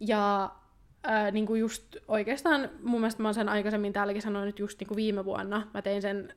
[0.00, 0.50] Ja
[1.04, 4.80] ää, niin kuin just oikeastaan, mun mielestä mä oon sen aikaisemmin täälläkin sanonut, että just
[4.80, 6.34] niin kuin viime vuonna mä tein sen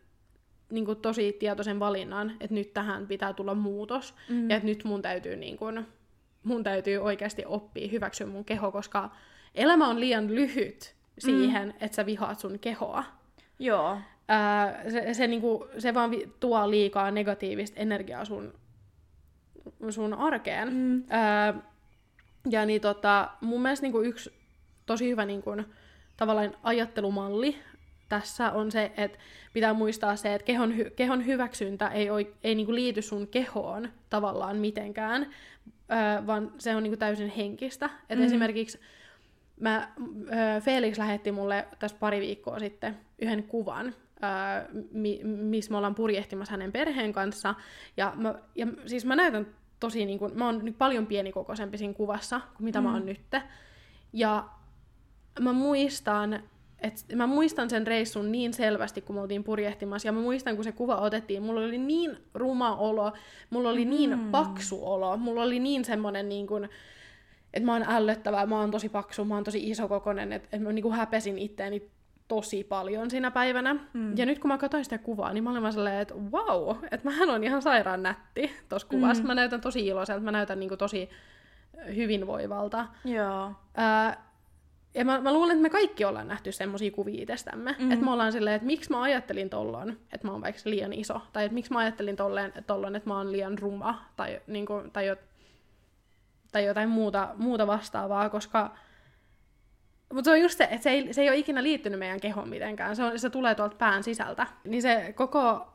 [0.70, 4.50] niin kuin tosi tietoisen valinnan, että nyt tähän pitää tulla muutos, Mm.
[4.50, 5.88] ja että nyt mun täytyy, niin kuin,
[6.44, 9.10] mun täytyy oikeasti oppia hyväksyä mun keho, koska
[9.56, 11.74] elämä on liian lyhyt siihen, mm.
[11.82, 13.04] että sä vihaat sun kehoa.
[13.60, 13.98] Joo.
[14.28, 18.54] Ää, se, se, niinku, se vaan vi- tuo liikaa negatiivista energiaa sun,
[19.90, 20.74] sun arkeen.
[20.74, 21.04] Mm.
[21.10, 21.54] Ää,
[22.50, 24.34] ja niin tota, mun mielestä niinku yksi
[24.86, 25.52] tosi hyvä niinku,
[26.18, 27.58] tavallaan ajattelumalli
[28.10, 29.18] tässä on se, että
[29.54, 33.90] pitää muistaa se, että kehon, hy- kehon hyväksyntä ei, oi, ei niinku liity sun kehoon
[34.10, 35.28] tavallaan mitenkään,
[35.90, 37.90] ää, vaan se on niinku täysin henkistä.
[38.10, 38.26] Et Mm.
[38.26, 38.80] esimerkiksi
[39.60, 39.92] mä,
[40.58, 45.96] ö, Felix lähetti mulle tässä pari viikkoa sitten yhden kuvan, ö, mi, missä me ollaan
[45.96, 47.56] purjehtimassa hänen perheen kanssa.
[47.98, 49.48] Ja, mä, ja siis mä näytän
[49.80, 52.88] tosi, niin kuin, mä oon nyt paljon pienikokoisempi siinä kuvassa kuin mitä mm.
[52.88, 53.22] mä oon nyt.
[54.14, 54.50] Ja
[55.40, 56.44] mä muistan,
[56.82, 60.64] et mä muistan sen reissun niin selvästi, kun me oltiin purjehtimassa, ja mä muistan, kun
[60.64, 63.14] se kuva otettiin, mulla oli niin ruma olo,
[63.50, 64.32] mulla oli niin Mm.
[64.32, 66.70] paksu olo, mulla oli niin semmonen niin kuin,
[67.54, 70.72] että mä oon ällöttävää, mä oon tosi paksu, mä oon tosi isokokonen, että et mä
[70.72, 71.90] niinku häpesin itteeni
[72.28, 73.76] tosi paljon siinä päivänä.
[73.94, 74.18] Mm.
[74.18, 77.10] Ja nyt kun mä katsoin sitä kuvaa, niin mä olin vaan silleen, että wow, että
[77.10, 79.24] mähän on ihan sairaan nätti tossa kuvassa.
[79.24, 79.28] Mm.
[79.28, 81.10] Mä näytän tosi iloiselta, mä näytän niinku tosi
[81.96, 82.86] hyvinvoivalta.
[83.06, 83.52] Joo.
[83.76, 84.27] Ää,
[84.94, 87.76] ja mä, mä luulen, että me kaikki ollaan nähty semmosia kuvia itsestämme.
[87.80, 87.92] Mm.
[87.92, 91.22] Että me ollaan silleen, että miksi mä ajattelin tollon, että mä oon vaikka liian iso.
[91.34, 94.06] Tai että miksi mä ajattelin tolleen, tollon, että mä oon liian ruma.
[94.16, 95.16] Tai, niinku, tai, jo,
[96.52, 98.76] tai jotain muuta, muuta vastaavaa, koska...
[100.14, 102.50] Mutta se on just se, että se ei, se ei ole ikinä liittynyt meidän kehoon
[102.50, 102.96] mitenkään.
[102.96, 104.48] Se, on, se tulee tuolta pään sisältä.
[104.64, 105.74] Niin se koko,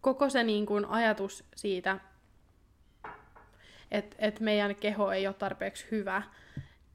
[0.00, 1.98] koko se niin kuin ajatus siitä,
[3.90, 6.22] että et meidän keho ei ole tarpeeksi hyvä,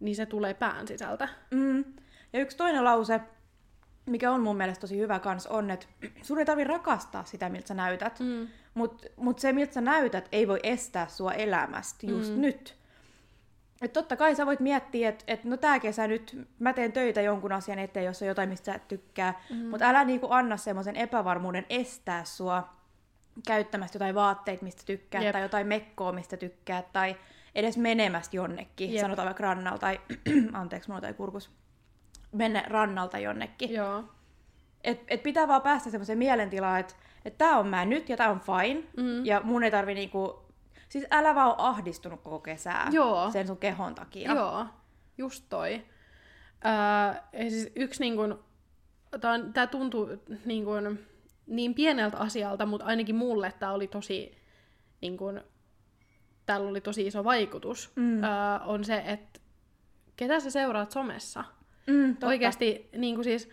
[0.03, 1.29] niin se tulee pään sisältä.
[1.51, 1.83] Mm.
[2.33, 3.21] Ja yksi toinen lause,
[4.05, 5.85] mikä on mun mielestä tosi hyvä kans, on, että
[6.21, 8.19] sun ei tarvi rakastaa sitä, miltä sä näytät.
[8.19, 8.47] Mm.
[8.73, 12.41] Mutta mut se, miltä sä näytät, ei voi estää sua elämästä just Mm.
[12.41, 12.75] nyt.
[13.81, 17.21] Et totta kai sä voit miettiä, että et no tää kesä nyt mä teen töitä
[17.21, 19.41] jonkun asian eteen, jos on jotain, mistä sä et tykkää.
[19.49, 19.55] Mm.
[19.65, 22.69] Mutta älä niinku anna semmoisen epävarmuuden estää sua
[23.47, 25.31] käyttämästä jotain vaatteita, mistä tykkää, Jep.
[25.31, 27.15] tai jotain mekkoa, mistä tykkää, tai
[27.55, 29.01] edes menemästä jonnekin, Jep.
[29.01, 30.01] sanotaan vaikka rannalta, tai
[30.53, 31.51] anteeksi, mulla jotain kurkus,
[32.31, 33.73] mennä rannalta jonnekin.
[33.73, 34.03] Joo.
[34.83, 36.93] Et, et pitää vaan päästä semmoiseen mielentilaan, että
[37.25, 38.83] et tää on mä nyt ja tää on fine.
[38.97, 39.25] Mm.
[39.25, 40.43] Ja mun ei tarvi niinku...
[40.89, 43.31] Siis älä vaan ole ahdistunut koko kesää Joo.
[43.31, 44.33] sen sun kehon takia.
[44.33, 44.65] Joo,
[45.17, 45.85] just toi.
[46.65, 48.43] Öö, siis yksi niin kun,
[49.21, 50.09] tää, on, tää tuntuu
[50.45, 50.99] niin, kun,
[51.47, 54.37] niin pieneltä asialta, mutta ainakin mulle tää oli tosi,
[55.01, 55.41] niin kun,
[56.45, 58.23] tällä oli tosi iso vaikutus, Mm.
[58.23, 58.29] öö,
[58.65, 59.39] on se, että
[60.15, 61.43] ketä sä seuraat somessa.
[61.87, 62.27] Mm, totta.
[62.27, 63.49] Oikeasti niin kuin siis,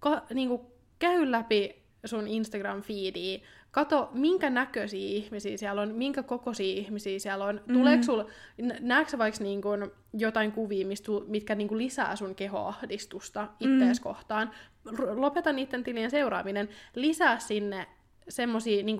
[0.00, 0.60] ka, niin kuin,
[0.98, 7.60] käy läpi sun Instagram-feediä, kato minkä näköisiä ihmisiä siellä on, minkä kokoisia ihmisiä siellä on.
[7.66, 7.72] Mhm.
[7.74, 8.24] Tuleeko sul,
[8.58, 12.34] nä- näetkö sä vaikka niin kuin, jotain kuvia, mistä, tu- mitkä niin kuin, lisää sun
[12.34, 14.02] kehoahdistusta ittees Mm.
[14.04, 14.50] kohtaan?
[15.14, 17.86] Lopeta niiden tilien seuraaminen, lisää sinne
[18.28, 18.98] semmosia niin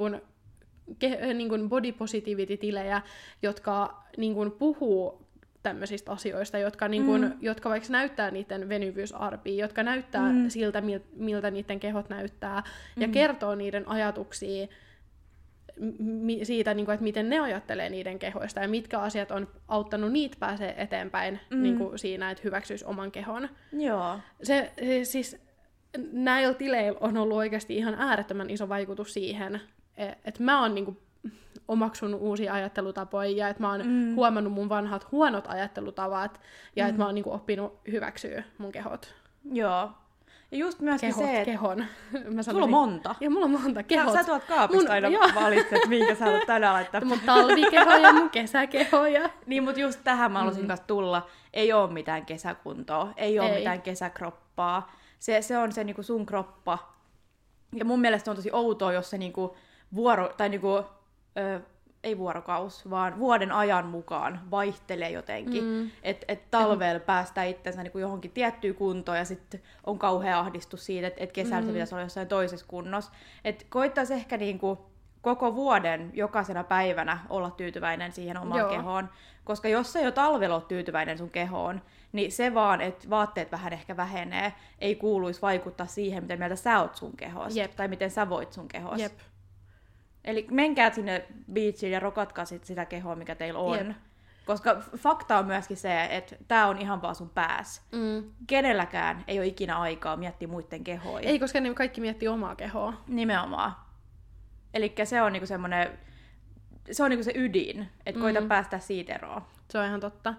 [0.98, 3.02] ke, niin kuin body positivity-tilejä,
[3.42, 5.26] jotka niin kuin, puhuu
[5.62, 7.32] tämmöisistä asioista, jotka, niin kun, mm.
[7.40, 10.48] jotka vaikka näyttää niiden venyvyysarpia, jotka näyttää mm.
[10.48, 10.82] siltä,
[11.16, 12.62] miltä niiden kehot näyttää,
[12.96, 13.12] ja mm.
[13.12, 14.66] kertoo niiden ajatuksia
[15.98, 20.12] mi- siitä, niin kuin, että miten ne ajattelee niiden kehoista, ja mitkä asiat on auttanut
[20.12, 21.62] niitä pääsee eteenpäin mm.
[21.62, 23.48] niin siinä, että hyväksyisi oman kehon.
[23.72, 24.18] Joo.
[24.42, 25.36] Se, se siis
[26.12, 29.60] näillä tileillä on ollut oikeasti ihan äärettömän iso vaikutus siihen,
[30.24, 30.96] että mä oon niinku
[31.68, 34.14] omaksunut uusia ajattelutapoja ja että mä oon mm.
[34.14, 36.40] huomannut mun vanhat huonot ajattelutavat
[36.76, 36.88] ja mm.
[36.88, 39.14] että mä oon niinku oppinut hyväksyä mun kehot.
[39.52, 39.90] Joo.
[40.52, 41.44] Ja just myöskin kehot, se, että...
[41.44, 41.84] kehon.
[42.34, 43.14] Mä sulla on monta.
[43.20, 44.12] Ja mulla on monta kehot.
[44.12, 45.28] Sä, sä tuot kaapista mun, aina joo.
[45.34, 47.04] valitset, minkä sä haluat tänään laittaa.
[47.04, 49.06] Mun talvikeho ja mun kesäkeho.
[49.06, 49.30] Ja...
[49.46, 50.74] niin, mutta just tähän mä haluaisin mm.
[50.86, 51.26] tulla.
[51.52, 53.58] Ei oo mitään kesäkuntoa, ei oo ei.
[53.58, 56.78] mitään kesäkroppaa se, se on se niinku sun kroppa.
[57.74, 59.56] Ja mun mielestä on tosi outoa, jos se niinku
[59.94, 60.84] vuoro, tai niinku,
[61.38, 61.60] ö,
[62.04, 65.64] ei vuorokaus, vaan vuoden ajan mukaan vaihtelee jotenkin.
[65.64, 65.90] Mm.
[66.02, 71.06] Että et talvella päästään itsensä niinku johonkin tiettyyn kuntoon ja sitten on kauhea ahdistus siitä,
[71.06, 71.66] että et kesällä mm.
[71.66, 73.12] se pitäisi olla jossain toisessa kunnossa.
[73.44, 74.90] Että koittaisi ehkä niinku
[75.22, 78.70] koko vuoden jokaisena päivänä olla tyytyväinen siihen omaan Joo.
[78.70, 79.08] kehoon.
[79.44, 83.72] Koska jos sä jo talvella oot tyytyväinen sun kehoon, niin se vaan, että vaatteet vähän
[83.72, 87.76] ehkä vähenee, ei kuuluisi vaikuttaa siihen, miten mieltä sä oot sun kehosta, Jep.
[87.76, 89.02] tai miten sä voit sun kehosta.
[89.02, 89.12] Jep.
[90.24, 93.78] Eli menkää sinne beachiin ja rokatkaa sit sitä kehoa, mikä teillä on.
[93.78, 93.96] Jep.
[94.46, 97.82] Koska fakta on myöskin se, että tämä on ihan vaan sun pääs.
[97.92, 98.30] Mm.
[98.46, 101.28] Kenelläkään ei ole ikinä aikaa miettiä muiden kehoja.
[101.28, 102.94] Ei, koska ne kaikki miettii omaa kehoa.
[103.06, 103.72] Nimenomaan.
[104.74, 105.98] Eli se on niinku semmoinen,
[106.90, 108.22] se on niinku se ydin, että mm.
[108.22, 109.42] koita päästä siitä eroon.
[109.70, 110.34] Se on ihan totta.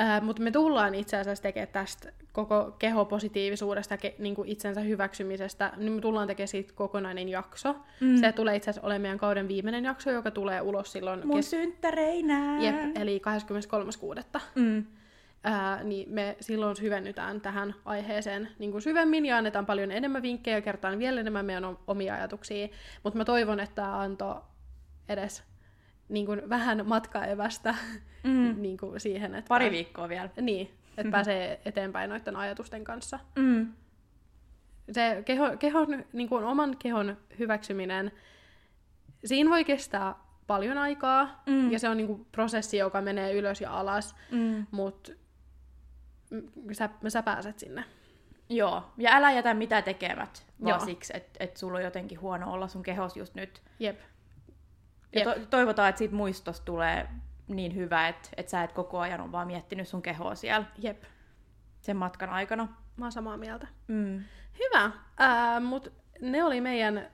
[0.00, 5.72] Äh, mutta me tullaan itse asiassa tekemään tästä koko kehopositiivisuudesta, ke, niin kuin itsensä hyväksymisestä,
[5.76, 7.76] niin me tullaan tekemään siitä kokonainen jakso.
[8.00, 8.16] Mm.
[8.16, 11.26] Se tulee itse asiassa olemaan meidän kauden viimeinen jakso, joka tulee ulos silloin...
[11.26, 11.50] Mun kes...
[11.50, 12.62] synttäreinä!
[12.62, 13.22] Jep, eli
[14.36, 14.40] 23.6.
[14.54, 14.84] Mm.
[15.44, 20.56] Ää, niin me silloin syvennytään tähän aiheeseen niin kuin syvemmin ja annetaan paljon enemmän vinkkejä
[20.56, 22.68] ja kertaan vielä enemmän meidän omia ajatuksia.
[23.02, 24.40] Mutta mä toivon, että tämä antoi
[25.08, 25.51] edes
[26.12, 27.74] niin kuin vähän matkaevästä
[28.24, 28.54] mm.
[28.62, 29.48] niin kuin siihen, että...
[29.48, 30.28] Pari viikkoa vielä.
[30.40, 31.10] Niin, että mm-hmm.
[31.10, 33.18] pääsee eteenpäin noiden ajatusten kanssa.
[33.36, 33.72] Mm.
[34.92, 38.12] Se keho, kehon, niin kuin oman kehon hyväksyminen,
[39.24, 40.14] siinä voi kestää
[40.46, 41.72] paljon aikaa, mm.
[41.72, 44.66] ja se on niin kuin prosessi, joka menee ylös ja alas, mm.
[44.70, 45.12] mutta
[46.72, 47.84] sä, sä pääset sinne.
[48.48, 50.86] Joo, ja älä jätä mitä tekemät, vaan Joo.
[50.86, 53.62] siksi, että et sulla on jotenkin huono olla sun kehos just nyt.
[53.78, 54.00] Jep.
[55.12, 57.08] Ja to- toivotaan, että siitä muistosta tulee
[57.48, 60.66] niin hyvä, että, että sä et koko ajan ole vaan miettinyt sun kehoa siellä.
[60.78, 61.02] Jep.
[61.80, 62.68] Sen matkan aikana.
[62.96, 63.66] Mä oon samaa mieltä.
[63.88, 64.24] Mm.
[64.58, 64.84] Hyvä,
[65.20, 67.06] äh, mutta ne oli meidän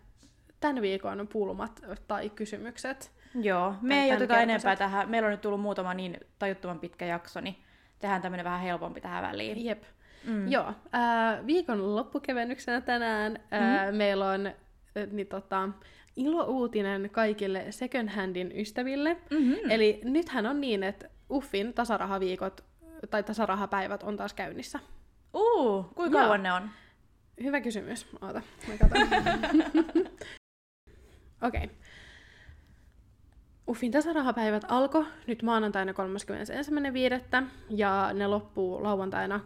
[0.61, 3.13] tämän viikon pulmat tai kysymykset.
[3.35, 5.11] Joo, me ei oteta enempää tähän.
[5.11, 7.57] Meillä on nyt tullut muutama niin tajuttoman pitkä jakso, niin
[7.99, 9.65] tehdään tämmöinen vähän helpompi tähän väliin.
[9.65, 9.83] Jep.
[10.25, 10.49] Mm.
[10.49, 13.97] Joo, äh, viikon loppukevennyksenä tänään äh, mm.
[13.97, 14.55] meillä on äh,
[15.11, 15.69] niin, tota,
[16.19, 19.17] ilo-uutinen kaikille second handin ystäville.
[19.31, 19.71] Mm-hmm.
[19.71, 22.65] Eli nythän on niin, että Uffin tasarahaviikot
[23.11, 24.81] tai tasarahapäivät on taas käynnissä.
[25.35, 26.71] Uu, kuinka kauan ne on?
[27.43, 28.07] Hyvä kysymys.
[28.21, 28.75] Oota, mä
[31.43, 31.65] Okei.
[31.65, 31.77] Okay.
[33.69, 37.47] Uffin tasarahapäivät alkoi nyt maanantaina 31.5.
[37.71, 39.41] ja ne loppuu lauantaina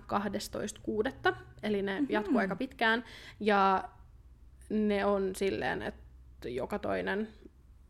[1.29, 1.35] 12.6.
[1.63, 2.07] Eli ne mm-hmm.
[2.11, 3.05] jatkuu aika pitkään.
[3.41, 3.85] Ja
[4.71, 6.02] ne on silleen, että
[6.45, 7.29] joka toinen,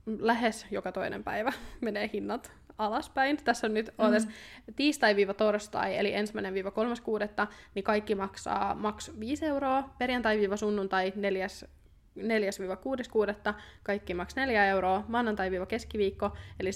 [0.06, 3.38] lähes joka toinen päivä menee hinnat alaspäin.
[3.44, 4.04] Tässä on nyt mm.
[4.04, 4.74] Mm-hmm.
[4.76, 9.90] tiistai-torstai, eli ensimmäinen viiva kolmas kuudetta, niin kaikki maksaa maks 5 euroa.
[9.98, 11.66] Perjantai-sunnuntai, neljäs
[12.18, 12.22] 4-6
[13.10, 16.72] kuudetta, kaikki maks 4 euroa, maanantai-keskiviikko, eli 7-9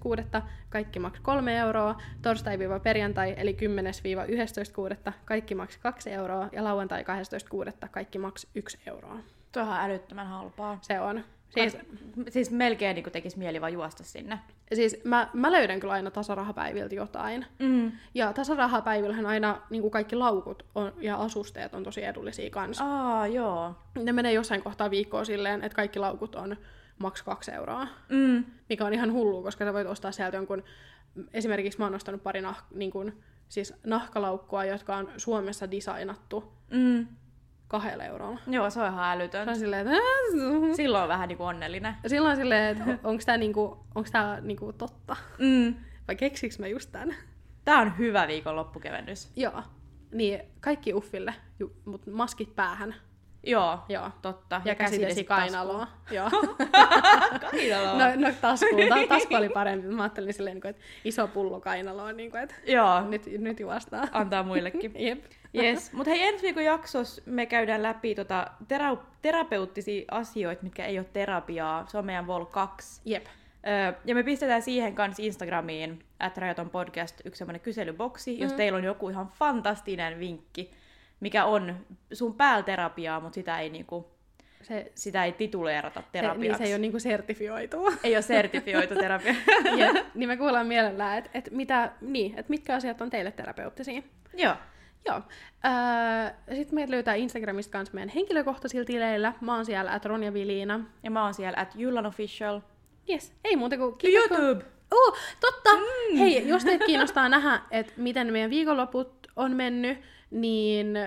[0.00, 3.56] kuudetta, kaikki maks 3 euroa, torstai-perjantai, eli
[4.70, 9.18] 10-11 kuudetta, kaikki maks 2 euroa, ja lauantai 12 kuudetta, kaikki maks 1 euroa.
[9.54, 10.78] Tuo on älyttömän halpaa.
[10.82, 11.24] Se on.
[11.48, 11.76] Siis,
[12.28, 14.38] siis melkein niin tekisi mieli vaan juosta sinne.
[14.74, 17.46] Siis mä, mä löydän kyllä aina tasarahapäiviltä jotain.
[17.58, 17.92] Mm.
[18.14, 22.84] Ja tasarahapäivillähän aina niin kuin kaikki laukut on, ja asusteet on tosi edullisia kanssa.
[22.84, 23.74] Aa, joo.
[24.02, 26.56] Ne menee jossain kohtaa viikkoa silleen, että kaikki laukut on
[26.98, 27.86] maks kaksi euroa.
[28.08, 28.44] Mm.
[28.68, 30.64] Mikä on ihan hullu, koska sä voit ostaa sieltä jonkun...
[31.32, 36.52] Esimerkiksi mä oon ostanut pari nah, niin kuin, siis nahkalaukkua, jotka on Suomessa designattu.
[36.70, 37.06] Mm
[37.80, 38.38] kahdella eurolla.
[38.46, 39.44] Joo, se on ihan älytön.
[39.44, 40.02] Se on silleen, että...
[40.76, 41.94] Silloin on vähän niinku onnellinen.
[42.06, 45.16] Silloin on silleen, että onko tämä niinku, onks tää niinku totta?
[45.38, 45.74] Mm.
[46.08, 47.14] Vai keksiks mä just tän?
[47.64, 49.32] Tää on hyvä viikon loppukevennys.
[49.36, 49.62] Joo.
[50.12, 51.34] Niin, kaikki uffille,
[51.84, 52.94] mutta maskit päähän.
[53.46, 54.10] Joo, Joo.
[54.22, 54.62] totta.
[54.64, 55.86] Ja käsidesi kainaloa.
[56.10, 56.30] Joo.
[57.50, 57.98] Kainaloa.
[57.98, 58.88] No, no taskuun.
[58.88, 59.88] Ta- tasku oli parempi.
[59.88, 63.60] Mä ajattelin silleen, niin kuin, että iso pullo kainaloa, niin kuin, että Joo, nyt, nyt
[63.60, 64.08] juostaan.
[64.12, 64.92] antaa muillekin.
[65.06, 65.24] Jep.
[65.62, 65.92] Yes.
[65.92, 71.06] Mutta hei, ensi viikon jaksossa me käydään läpi tota tera- terapeuttisia asioita, mitkä ei ole
[71.12, 71.86] terapiaa.
[71.86, 73.00] Se on meidän Vol 2.
[73.04, 73.26] Jep.
[73.66, 78.56] Öö, ja me pistetään siihen kanssa Instagramiin, at Rajaton podcast, yksi semmoinen kyselyboksi, jos Mm.
[78.56, 80.70] teillä on joku ihan fantastinen vinkki,
[81.20, 81.76] mikä on
[82.12, 84.10] sun päälterapiaa, mutta sitä ei, niinku,
[84.62, 86.48] Se, sitä ei tituleerata se, terapiaksi.
[86.48, 87.76] niin se ei ole niinku sertifioitu.
[88.04, 89.34] ei ole sertifioitu terapia.
[89.78, 94.02] ja, niin me kuullaan mielellään, että et mitä, niin, et mitkä asiat on teille terapeuttisia.
[94.34, 94.54] Joo.
[95.06, 95.20] Joo.
[95.64, 99.32] Öö, Sitten meidät löytää Instagramista kanssa meidän henkilökohtaisilla tileillä.
[99.40, 100.80] Mä oon siellä at Ronja Viliina.
[101.02, 102.60] Ja mä oon siellä at Jullan Official.
[103.10, 104.28] Yes, ei muuta kuin kiitos.
[104.28, 104.64] kun- YouTube!
[104.90, 105.70] Oh, totta!
[105.76, 106.18] Mm.
[106.18, 109.98] Hei, jos teitä kiinnostaa nähdä, että miten meidän viikonloput on mennyt,
[110.30, 110.98] niin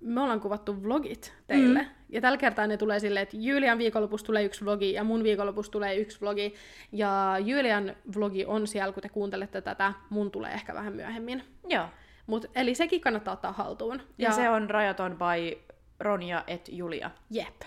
[0.00, 1.78] me ollaan kuvattu vlogit teille.
[1.82, 1.88] Mm.
[2.08, 5.72] Ja tällä kertaa ne tulee silleen, että Julian viikonlopussa tulee yksi vlogi ja mun viikonlopussa
[5.72, 6.54] tulee yksi vlogi.
[6.92, 9.92] Ja Julian vlogi on siellä, kun te kuuntelette tätä.
[10.10, 11.44] Mun tulee ehkä vähän myöhemmin.
[11.68, 11.84] Joo.
[12.26, 14.02] Mut, eli sekin kannattaa ottaa haltuun.
[14.18, 15.58] Ja, ja se on rajaton by
[16.00, 17.10] Ronja et Julia.
[17.30, 17.60] Jep.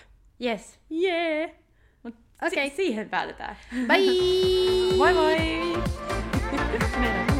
[0.44, 0.78] Yes.
[0.90, 1.54] Jee!
[2.02, 2.14] Mut
[2.46, 2.70] Okei.
[2.70, 3.56] si- siihen päätetään.
[3.86, 4.96] Bye!
[4.98, 5.36] Moi moi!